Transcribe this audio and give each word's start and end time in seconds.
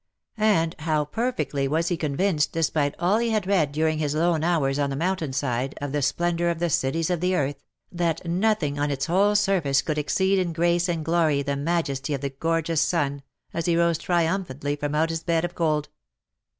and 0.39 0.75
how 0.79 1.05
perfectly 1.05 1.67
was 1.67 1.89
he 1.89 1.95
convinced, 1.95 2.51
despite 2.51 2.95
all 2.97 3.19
he 3.19 3.29
had 3.29 3.45
read 3.45 3.71
during 3.71 3.99
his 3.99 4.15
lone 4.15 4.43
hours 4.43 4.79
on 4.79 4.89
the 4.89 4.95
mountain 4.95 5.31
side, 5.31 5.75
of 5.79 5.91
the 5.91 6.01
splendour 6.01 6.49
of 6.49 6.57
the 6.57 6.71
cities 6.71 7.11
of 7.11 7.19
the 7.21 7.35
earth, 7.35 7.61
that 7.91 8.25
nothing 8.27 8.79
on 8.79 8.89
its 8.89 9.05
whole 9.05 9.35
surface 9.35 9.83
could 9.83 9.99
exceed 9.99 10.39
in 10.39 10.53
grace 10.53 10.89
and 10.89 11.05
glory 11.05 11.43
the 11.43 11.55
majesty 11.55 12.15
of 12.15 12.21
the 12.21 12.31
gorgeous 12.31 12.81
sun, 12.81 13.21
as 13.53 13.67
he 13.67 13.77
rose 13.77 13.99
triumph 13.99 14.47
antly 14.47 14.75
from 14.79 14.95
out 14.95 15.11
his 15.11 15.21
bed 15.21 15.45
of 15.45 15.53
gold 15.53 15.87